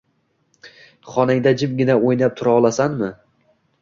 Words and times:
Xonangda 1.11 1.53
jimgina 1.65 1.99
o‘ynab 2.07 2.35
tura 2.41 2.57
olasanmi? 2.63 3.11